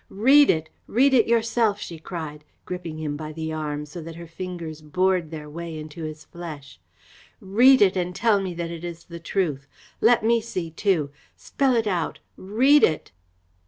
[0.09, 0.67] "Read it!
[0.87, 5.29] Read it yourself!" she cried, gripping him by the arm, so that her fingers bored
[5.29, 6.79] their way into his flesh.
[7.39, 9.67] "Read it and tell me that it is the truth!
[10.01, 11.11] Let me see too.
[11.35, 12.17] Spell it out!
[12.35, 13.11] Read it!"